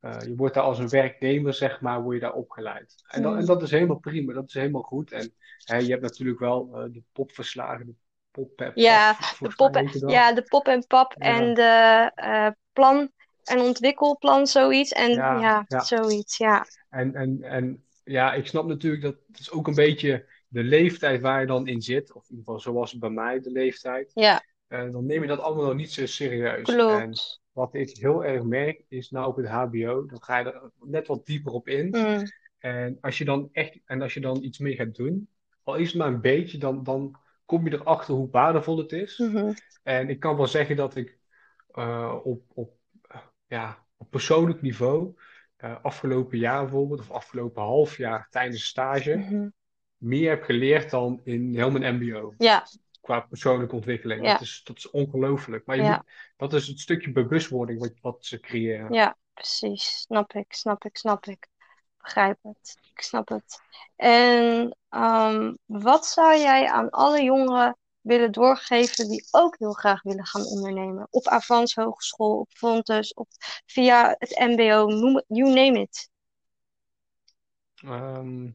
[0.00, 2.94] Eh, je wordt daar als een werknemer, zeg maar, word je daar opgeleid.
[3.08, 5.12] En, dat, en dat is helemaal prima, dat is helemaal goed.
[5.12, 5.34] En
[5.64, 7.94] hè, je hebt natuurlijk wel eh, de popverslagen, de
[8.30, 10.10] pop Ja, pap, de pop, dan.
[10.10, 11.26] ja, de pop en pap Ja.
[11.26, 13.10] en de eh, plan
[13.44, 14.92] en ontwikkelplan, zoiets.
[14.92, 15.80] En Ja, ja, ja.
[15.80, 16.66] zoiets, ja.
[16.90, 21.20] En, en, en ja, ik snap natuurlijk dat het is ook een beetje de leeftijd
[21.20, 22.12] waar je dan in zit.
[22.12, 24.10] Of in ieder geval zoals bij mij de leeftijd.
[24.14, 26.68] Ja, dan neem je dat allemaal nog niet zo serieus.
[26.68, 27.39] En klopt.
[27.52, 31.06] Wat ik heel erg merk is nou op het HBO, dan ga je er net
[31.06, 31.86] wat dieper op in.
[31.86, 32.22] Mm,
[32.58, 35.28] En als je dan echt, en als je dan iets mee gaat doen,
[35.62, 39.18] al is het maar een beetje, dan, dan kom je erachter hoe waardevol het is.
[39.18, 41.18] mhm, En ik kan wel zeggen dat ik
[41.72, 42.72] eh, op, op,
[43.46, 45.14] ja, op persoonlijk niveau,
[45.56, 49.48] eh, afgelopen jaar bijvoorbeeld, of afgelopen half jaar tijdens stage, mhm.
[49.96, 52.34] meer heb geleerd dan in heel mijn MBO.
[52.38, 52.66] Ja,
[53.00, 54.24] Qua persoonlijke ontwikkeling.
[54.24, 54.32] Ja.
[54.32, 55.66] Dat is, dat is ongelooflijk.
[55.66, 55.96] Maar je Ja.
[55.96, 58.92] moet, dat is het stukje bewustwording wat, wat ze creëren.
[58.92, 60.00] ja, precies.
[60.00, 61.48] Snap ik, snap ik, snap ik.
[62.02, 62.78] Begrijp het.
[62.94, 63.60] Ik snap het.
[63.96, 70.26] En ehm, wat zou jij aan alle jongeren willen doorgeven die ook heel graag willen
[70.26, 71.06] gaan ondernemen?
[71.10, 73.28] Op Avans Hogeschool, op Fontes, op,
[73.66, 76.10] via het MBO, noem you name it.
[77.74, 78.50] Ehm,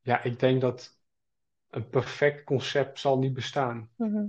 [0.00, 0.97] ja, ik denk dat
[1.70, 3.90] een perfect concept zal niet bestaan.
[3.96, 4.26] Mhm,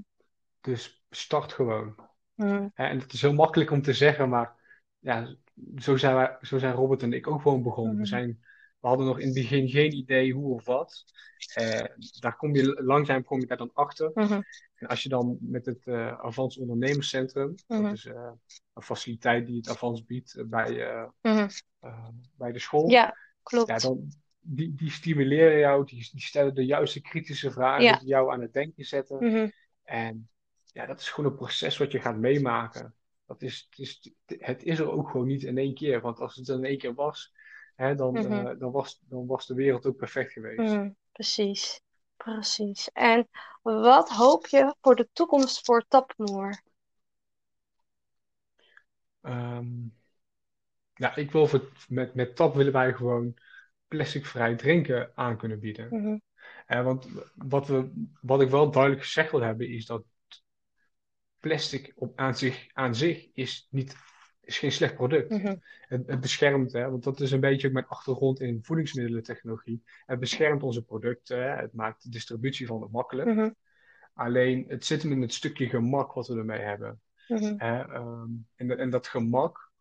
[0.62, 1.96] Dus start gewoon.
[2.36, 4.56] mhm, En het is heel makkelijk om te zeggen, maar
[5.00, 5.36] ja,
[5.78, 7.94] zo zijn wij, zo zijn Robert en ik ook gewoon begonnen.
[7.94, 8.08] We Mhm.
[8.08, 8.40] zijn
[8.80, 11.04] we hadden nog in het begin geen idee hoe of wat.
[11.54, 11.84] Eh,
[12.20, 14.12] daar kom je langzaam kom je daar dan achter.
[14.76, 18.32] En als je dan met het uh, Avans Ondernemerscentrum, dat is eh,
[18.74, 20.66] een faciliteit die het Avans biedt bij,
[22.38, 22.90] bij de school.
[22.90, 23.82] Ja, Ja, klopt.
[23.82, 27.98] dan, die, die stimuleren jou, die, die stellen de juiste kritische vragen, Ja.
[27.98, 29.18] die jou aan het denken zetten.
[29.26, 29.50] Mhm.
[29.84, 30.30] En
[30.72, 32.94] ja, dat is gewoon een proces wat je gaat meemaken.
[33.26, 36.02] Dat is, het, is, het is er ook gewoon niet in één keer.
[36.02, 37.34] Want als het er in één keer was,
[37.76, 38.48] hè, dan, Mhm.
[38.48, 40.74] eh, dan, was, dan was de wereld ook perfect geweest.
[40.74, 40.90] Mhm.
[41.12, 41.82] Precies,
[42.18, 42.90] precies.
[42.94, 43.28] En
[43.62, 46.62] wat hoop je voor de toekomst voor Tapmoor?
[49.22, 49.68] Ehm,
[50.94, 53.34] ja, ik wil voor, met, met TAP willen wij gewoon
[53.90, 56.22] plasticvrij drinken aan kunnen bieden.
[56.66, 60.04] Eh, want wat, we, wat ik wel duidelijk gezegd wil hebben, is dat
[61.40, 63.96] plastic op, aan, zich, aan zich is, niet,
[64.42, 65.30] is geen slecht product.
[65.30, 65.56] Mhm.
[65.82, 69.84] Het, het beschermt, hè, want dat is een beetje ook mijn achtergrond in voedingsmiddelentechnologie.
[70.06, 73.28] Het beschermt onze producten, hè, het maakt de distributie van het makkelijk.
[73.28, 73.50] Mhm.
[74.14, 77.02] Alleen het zit hem in het stukje gemak wat we ermee hebben.
[77.28, 77.56] Mhm.
[77.58, 79.72] Ehm, en, dat- en dat gemak,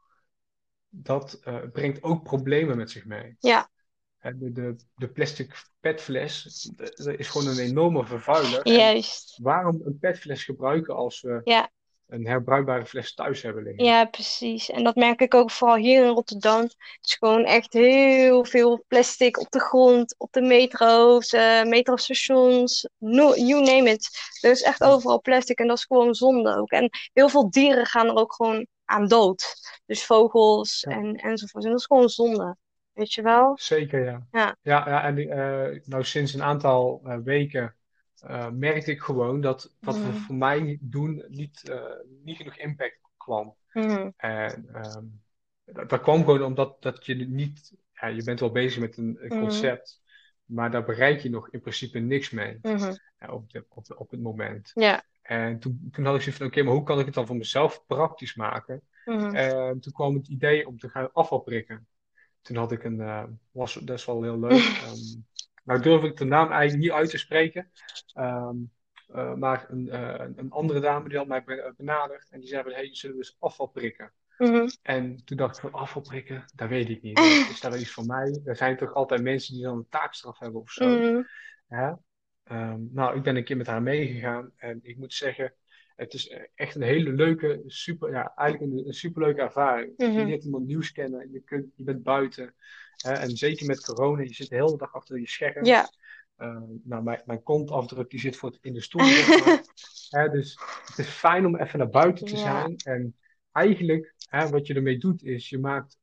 [0.89, 3.37] dat eh, brengt ook problemen met zich mee.
[3.39, 3.71] Ja,
[4.21, 6.71] De, de, de plastic petfles,
[7.17, 8.63] is gewoon een enorme vervuiler.
[8.63, 9.39] En juist.
[9.43, 11.71] waarom een petfles gebruiken als we Ja,
[12.09, 13.85] een herbruikbare fles thuis hebben liggen?
[13.85, 14.71] ja, precies.
[14.71, 16.61] En dat merk ik ook vooral hier in Rotterdam.
[16.63, 22.89] Het is gewoon echt heel veel plastic op de grond, op de metro's, eh, metrostations,
[22.99, 24.09] no, you name it.
[24.41, 26.71] Er is echt overal plastic en dat is gewoon zonde ook.
[26.71, 29.45] En heel veel dieren gaan er ook gewoon aan dood.
[29.87, 30.97] Dus vogels ja.
[30.97, 31.65] en, enzovoort.
[31.65, 32.57] En dat is gewoon zonde.
[32.99, 33.53] Weet je wel?
[33.59, 34.27] Zeker, ja.
[34.31, 34.57] Ja.
[34.63, 37.75] Ja, ja en eh, nou, sinds een aantal eh, weken
[38.21, 40.17] eh, merkte ik gewoon dat wat we Mhm.
[40.17, 41.73] voor mij doen niet,
[42.25, 43.55] niet genoeg impact kwam.
[43.73, 44.11] Mhm.
[44.17, 45.05] En ehm,
[45.65, 49.17] dat, dat kwam gewoon omdat dat je niet, ja, je bent wel bezig met een,
[49.21, 49.39] een Mhm.
[49.39, 50.03] concept,
[50.45, 52.95] maar daar bereik je nog in principe niks mee Mhm.
[53.19, 54.71] eh, op, de, op, op het moment.
[54.75, 55.05] Ja.
[55.23, 57.37] En toen, toen had ik zoiets van, oké, maar hoe kan ik het dan voor
[57.37, 58.83] mezelf praktisch maken?
[59.05, 59.35] Mhm.
[59.35, 61.87] En toen kwam het idee om te gaan afval prikken.
[62.49, 64.51] Toen had ik een, eh, was is wel heel leuk.
[64.85, 65.21] Ehm,
[65.65, 67.71] nou durf ik de naam eigenlijk niet uit te spreken.
[68.15, 68.57] Ehm,
[69.09, 72.49] eh, maar een, eh, een een andere dame die had mij be- benaderd en die
[72.49, 74.13] zei van, hey, zullen we eens afval prikken?
[74.39, 74.69] Mhm.
[74.83, 77.19] En toen dacht ik van, afval prikken, dat weet ik niet.
[77.53, 78.41] Is dat wel iets voor mij?
[78.45, 80.89] Er zijn toch altijd mensen die dan een taakstraf hebben of zo.
[80.89, 81.23] Mhm.
[82.45, 85.55] Ehm, nou, ik ben een keer met haar meegegaan en ik moet zeggen,
[85.99, 89.93] het is echt een hele leuke, super, ja, eigenlijk een, een superleuke ervaring.
[89.97, 90.25] Je Mhm.
[90.27, 92.55] leert iemand nieuws kennen, je, kunt, je bent buiten.
[92.97, 93.13] Hè?
[93.13, 95.65] En zeker met corona, je zit de hele dag achter je scherm.
[95.65, 95.91] Ja.
[96.37, 99.03] Ehm, nou, mijn, mijn kontafdruk die zit voor het in de stoel.
[100.11, 102.41] Hè, dus het is fijn om even naar buiten te Ja.
[102.41, 102.77] zijn.
[102.83, 103.17] En
[103.53, 105.99] eigenlijk, hè, wat je ermee doet, is je maakt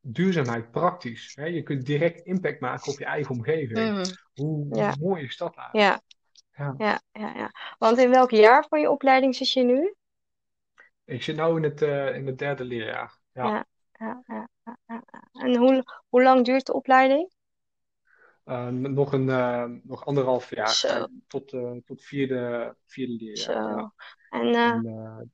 [0.00, 1.32] duurzaamheid praktisch.
[1.34, 1.44] Hè?
[1.44, 3.78] Je kunt direct impact maken op je eigen omgeving.
[3.78, 4.04] Mhm.
[4.34, 4.94] Hoe, Ja.
[5.00, 5.78] mooi is dat nou?
[5.78, 6.00] Ja.
[6.56, 6.74] Ja.
[6.78, 7.50] Ja, ja, ja.
[7.78, 9.94] Want in welk jaar van je opleiding zit je nu?
[11.04, 13.18] Ik zit nu in het, eh, in het derde leerjaar.
[13.32, 13.66] Ja.
[13.92, 14.48] Ja, ja,
[14.86, 15.02] ja.
[15.32, 17.34] En hoe, hoe lang duurt de opleiding?
[18.44, 21.06] Eh, nog een uh, nog anderhalf jaar Zo.
[21.26, 23.78] tot, tot vierde, vierde leerjaar.
[23.78, 23.90] Zo.
[24.30, 25.32] En, en,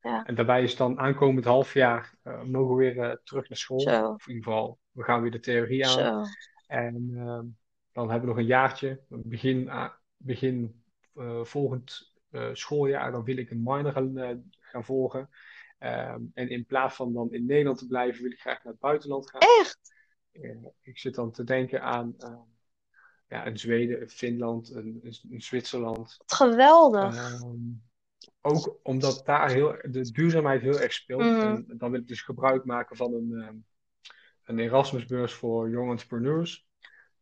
[0.00, 0.24] ja.
[0.24, 3.80] en, daarbij is dan aankomend half jaar mogen we weer terug naar school.
[3.80, 4.08] Zo.
[4.08, 5.92] Of in ieder geval, we gaan weer de theorie aan.
[5.92, 6.22] Zo.
[6.66, 7.14] En
[7.92, 9.00] dan hebben we nog een jaartje.
[9.08, 9.70] Begin,
[10.22, 10.82] begin
[11.42, 12.12] volgend
[12.52, 15.28] schooljaar, dan wil ik een minor gaan, gaan volgen.
[15.82, 18.82] Um, en in plaats van dan in Nederland te blijven, wil ik graag naar het
[18.82, 19.40] buitenland gaan.
[19.40, 19.78] Echt?
[20.80, 22.16] Ik zit dan te denken aan
[23.28, 26.14] ja, een Zweden, een Finland, een, een Zwitserland.
[26.18, 27.40] Wat geweldig.
[27.42, 27.82] Um,
[28.40, 31.22] ook omdat daar heel, de duurzaamheid heel erg speelt.
[31.22, 31.40] Mhm.
[31.68, 33.64] En dan wil ik dus gebruik maken van een,
[34.44, 36.68] een Erasmusbeurs voor young entrepreneurs.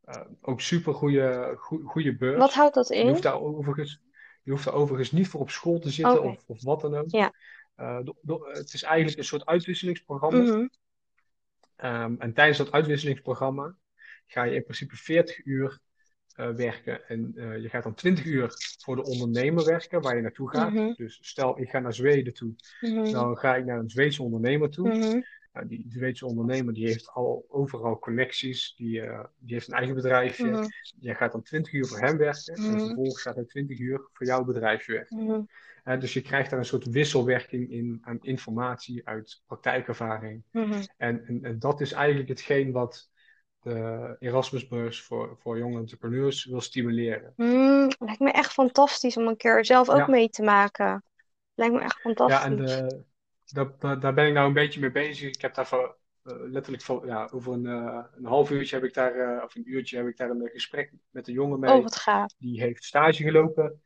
[0.09, 2.39] Uh, ook super goede, goede beurs.
[2.39, 3.05] Wat houdt dat in?
[3.05, 4.01] Je hoeft daar overigens,
[4.43, 7.11] je hoeft daar overigens niet voor op school te zitten of, of wat dan ook.
[7.11, 7.33] Ja.
[7.77, 10.39] Do- do- het is eigenlijk een soort uitwisselingsprogramma.
[10.39, 10.67] Mhm.
[11.85, 13.75] Um, en tijdens dat uitwisselingsprogramma
[14.27, 15.81] ga je in principe 40 uur
[16.37, 17.09] uh, werken.
[17.09, 20.73] En uh, je gaat dan 20 uur voor de ondernemer werken waar je naartoe gaat.
[20.73, 20.93] Mhm.
[20.97, 22.55] Dus stel, ik ga naar Zweden toe.
[22.81, 23.13] Mhm.
[23.13, 25.25] Dan ga ik naar een Zweedse ondernemer toe.
[25.67, 28.75] Die Zweedse ondernemer die heeft al overal connecties.
[28.77, 30.51] Die, uh, die heeft een eigen bedrijfje.
[30.51, 30.65] Mhm.
[31.01, 32.55] Jij gaat dan 20 uur voor hem werken.
[32.55, 32.79] En Mhm.
[32.79, 35.25] vervolgens gaat hij 20 uur voor jouw bedrijfje werken.
[35.25, 35.41] Mhm.
[35.85, 40.43] Uh, dus je krijgt daar een soort wisselwerking in aan informatie uit praktijkervaring.
[40.53, 43.11] En, en, en, dat is eigenlijk hetgeen wat
[43.61, 47.33] de Erasmusbeurs voor, voor jonge entrepreneurs wil stimuleren.
[47.99, 50.09] Lijkt me echt fantastisch om een keer zelf ook Ja.
[50.09, 51.05] mee te maken.
[51.55, 52.39] Lijkt me echt fantastisch.
[52.39, 53.03] Ja, en de,
[53.55, 55.29] daar, daar- daar ben ik nou een beetje mee bezig.
[55.35, 58.95] Ik heb daarvoor eh, letterlijk van, ja, over een, eh, een half uurtje heb ik
[58.95, 61.77] daar, eh, of een uurtje heb ik daar een gesprek met een jongen mee.
[61.77, 62.33] Oh, wat gaaf.
[62.39, 63.81] Die heeft stage gelopen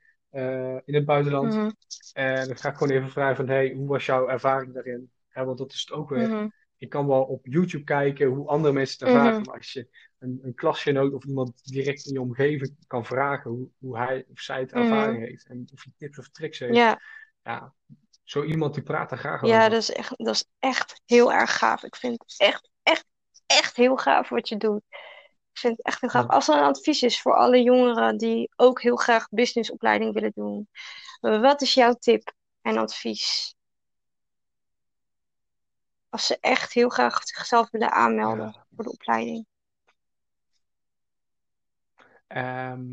[0.84, 1.54] in het buitenland.
[1.54, 1.70] Mhm,
[2.12, 5.10] En dan ga ik gewoon even vragen van, hey, hoe was jouw ervaring daarin?
[5.28, 6.28] Hè, want dat is het ook weer.
[6.28, 6.48] mhm,
[6.78, 9.44] Ik kan wel op YouTube kijken hoe andere mensen het ervaren.
[9.44, 13.68] Maar als je een, een klasgenoot of iemand direct in je omgeving kan vragen hoe,
[13.78, 14.80] hoe hij of zij het Mhm.
[14.82, 15.46] ervaren heeft.
[15.46, 16.96] En of hij tips of tricks heeft.
[17.42, 17.74] Ja,
[18.24, 19.70] zo iemand die praat er graag ja over.
[19.70, 21.82] dat, is echt, dat is echt heel erg gaaf.
[21.82, 23.04] Ik vind het echt, echt,
[23.46, 24.82] echt heel gaaf wat je doet.
[25.52, 26.22] Ik vind het echt heel gaaf.
[26.22, 26.28] Ja.
[26.28, 30.68] Als er een advies is voor alle jongeren die ook heel graag businessopleiding willen doen,
[31.20, 32.32] wat is jouw tip
[32.62, 33.54] en advies?
[36.08, 38.66] Als ze echt heel graag zichzelf willen aanmelden Ja.
[38.74, 39.46] voor de opleiding.
[42.26, 42.84] Ehm,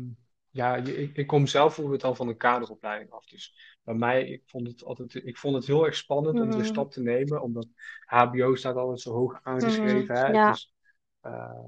[0.50, 3.26] ja, ik, ik kom zelf bijvoorbeeld al van een kaderopleiding af.
[3.26, 6.56] Dus bij mij, ik vond het altijd, ik vond het heel erg spannend om de
[6.56, 6.64] Mhm.
[6.66, 7.66] stap te nemen, omdat
[8.06, 10.14] HBO staat altijd zo hoog aangeschreven.
[10.14, 10.26] Hè?
[10.26, 10.48] Ja.
[10.48, 10.72] Het is,
[11.20, 11.64] eh,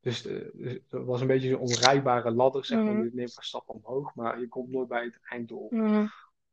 [0.00, 2.92] dus, eh, dus het was een beetje zo'n onrijbare ladder, zeg maar.
[2.94, 3.02] Mhm.
[3.04, 5.68] Je neemt een stap omhoog, maar je komt nooit bij het einddoel.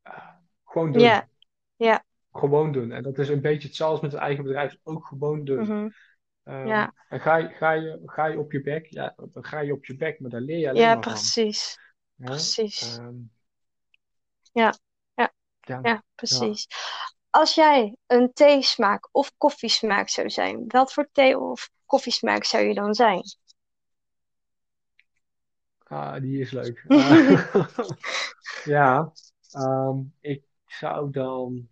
[0.02, 0.28] Eh,
[0.66, 1.02] gewoon doen.
[1.02, 2.04] Ja.
[2.32, 2.92] Gewoon doen.
[2.92, 4.78] En dat is een beetje hetzelfde met het eigen bedrijf.
[4.84, 5.94] Ook gewoon doen.
[6.44, 6.94] Ehm, Ja.
[7.08, 9.86] En ga, je- ga, je, ga je op je bek, ja, dan ga je op
[9.86, 11.34] je bek, maar daar leer je alleen ja, maar van.
[11.36, 11.78] precies.
[12.18, 12.40] Hè?
[12.40, 13.02] Precies.
[13.02, 13.16] Ehm,
[14.54, 14.74] Ja,
[15.16, 15.34] ja,
[15.66, 16.68] ja, ja, precies.
[17.30, 22.74] Als jij een theesmaak of koffiesmaak zou zijn, wat voor thee of koffiesmaak zou je
[22.74, 23.24] dan zijn?
[25.90, 26.86] Ah, die is leuk.
[26.88, 27.18] Eh,
[28.64, 29.12] ja,
[29.52, 31.70] ehm, ik zou dan,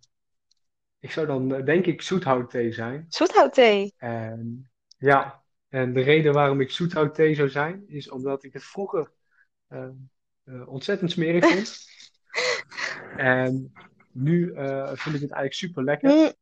[1.00, 3.06] ik zou dan eh, denk ik zoethoutthee zijn.
[3.08, 3.94] Zoethoutthee.
[3.96, 9.12] En ja, en de reden waarom ik zoethoutthee zou zijn, is omdat ik het vroeger
[9.68, 9.92] ehm,
[10.44, 11.78] eh, ontzettend smerig vond.
[13.16, 13.72] En
[14.12, 16.10] nu eh, vind ik het eigenlijk super lekker.
[16.10, 16.32] Mm,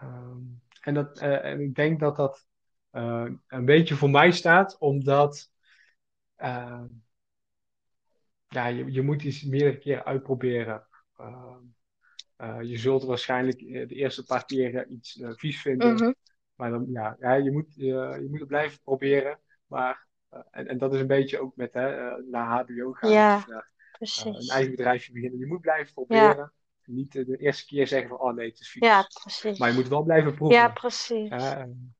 [0.00, 0.38] Ehm,
[0.80, 2.46] en, dat, en ik denk dat dat
[2.90, 5.50] een beetje voor mij staat, omdat
[6.36, 6.86] ehm,
[8.48, 10.86] ja, je, je moet iets meerdere keren uitproberen.
[12.62, 16.12] Je zult waarschijnlijk eh, de eerste paar keren iets eh, vies vinden, mhm,
[16.54, 17.84] maar dan, ja, ja, je moet, eh,
[18.20, 19.38] je moet het blijven proberen.
[19.66, 23.10] Maar, eh, en, en dat is een beetje ook met hè, eh, naar HBO gaan
[23.10, 23.58] Ja, eh,
[24.14, 25.38] een eigen bedrijfje beginnen.
[25.38, 26.52] Je moet blijven proberen.
[26.84, 28.82] Niet eh, de eerste keer zeggen van, oh nee, het is vies.
[28.82, 29.58] Ja, precies.
[29.58, 30.56] Maar je moet wel blijven proeven.
[30.56, 31.30] Ja, precies.
[31.30, 31.94] En-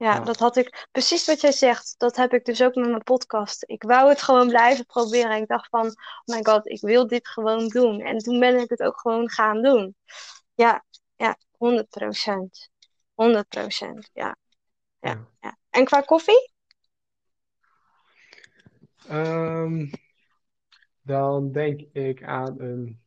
[0.00, 0.20] Ja, ja.
[0.20, 3.64] dat had ik, precies wat jij zegt, dat heb ik dus ook met mijn podcast.
[3.66, 5.30] Ik wou het gewoon blijven proberen.
[5.30, 8.00] En ik dacht van, oh my god, ik wil dit gewoon doen.
[8.00, 9.94] En toen ben ik het ook gewoon gaan doen.
[10.54, 10.84] Ja,
[11.16, 12.70] ja, 100 procent.
[13.14, 14.36] 100 procent, ja,
[15.00, 15.28] ja, Ja.
[15.40, 15.56] ja.
[15.70, 16.52] En qua koffie?
[19.08, 19.86] Ehm,
[21.02, 23.00] dan denk ik aan een.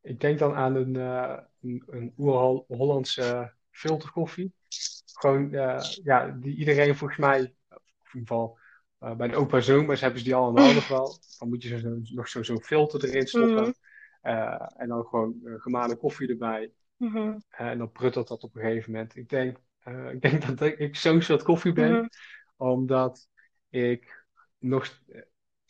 [0.00, 4.52] Ik denk dan aan een, eh een, een oer-Hollandse filterkoffie.
[5.14, 7.50] Gewoon, eh, ja, die iedereen volgens mij, in
[8.12, 8.58] ieder geval
[8.98, 11.18] eh, bij de opa zoma's hebben ze die allemaal nog wel.
[11.38, 13.62] Dan moet je zo, nog zo'n zo filter erin stoppen.
[13.62, 13.72] Mhm.
[14.20, 16.72] Eh, en dan gewoon gemalen koffie erbij.
[16.96, 19.16] Mhm, en dan pruttelt dat op een gegeven moment.
[19.16, 19.58] Ik denk,
[20.12, 21.92] ik denk dat ik, ik zo'n soort koffie ben.
[21.92, 22.06] mhm,
[22.56, 23.28] Omdat
[23.68, 24.24] ik
[24.58, 25.02] nog.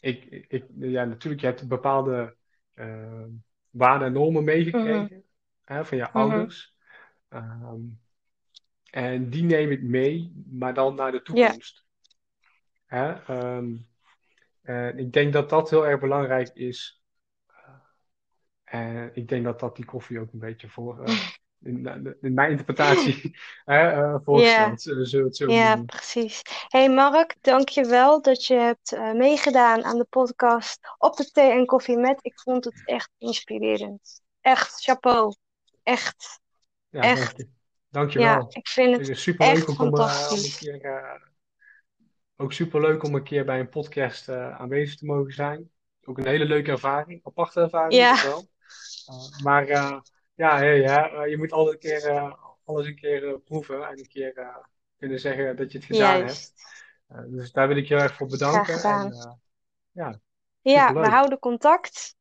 [0.00, 2.36] Ik, ik, ja, natuurlijk, je hebt bepaalde
[3.70, 5.24] waarden en normen meegekregen
[5.64, 6.74] hè, van je ouders.
[7.28, 7.80] Ehm,
[8.94, 11.84] en die neem ik mee, maar dan naar de toekomst.
[12.86, 13.12] Hè?
[13.12, 13.76] Ehm,
[14.62, 17.02] en ik denk dat dat heel erg belangrijk is.
[18.64, 21.02] En ik denk dat dat die koffie ook een beetje voor.
[21.04, 21.18] eh,
[21.62, 24.82] in, in mijn interpretatie hè, eh, voorstelt.
[24.82, 25.86] Zullen we het zo Ja, doen?
[25.86, 26.42] precies.
[26.68, 31.66] Hey Mark, dankjewel dat je hebt eh, meegedaan aan de podcast op de thee en
[31.66, 32.18] koffie met.
[32.22, 34.20] Ik vond het echt inspirerend.
[34.40, 35.34] Echt, chapeau.
[35.82, 36.40] Echt.
[36.90, 37.46] Ja, Echt.
[37.94, 38.18] Dank je.
[38.18, 38.48] Dankjewel.
[38.50, 40.58] Ja, ik vind Het het is super leuk om, eh, om een fantastisch.
[40.58, 41.20] keer, eh,
[42.36, 45.70] ook super leuk om een keer bij een podcast eh, aanwezig te mogen zijn.
[46.04, 48.22] Ook een hele leuke ervaring, aparte ervaring Ja.
[48.22, 48.48] wel.
[49.42, 49.66] Maar
[50.34, 54.62] ja, hey, ja je moet altijd een keer, alles een keer proeven en een keer
[54.98, 56.52] kunnen zeggen dat je het gedaan Juist.
[57.06, 57.30] hebt.
[57.30, 58.82] dus daar wil ik je erg voor bedanken.
[58.82, 59.40] En,
[59.90, 60.20] ja,
[60.60, 62.16] ja, we houden contact.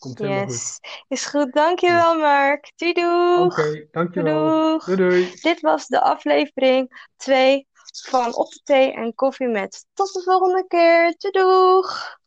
[0.00, 0.52] Komt helemaal goed.
[0.52, 0.80] Yes.
[1.08, 2.72] Is goed, dankjewel Mark.
[2.76, 3.58] Doei doeg.
[3.58, 4.46] Oké, dankjewel.
[4.46, 4.84] Doeg.
[4.84, 5.34] Doei doei.
[5.40, 7.68] Dit was de aflevering 2
[8.08, 9.86] van Op de Thee en Koffie met.
[9.94, 11.14] Tot de volgende keer.
[11.18, 12.18] Doei doeg.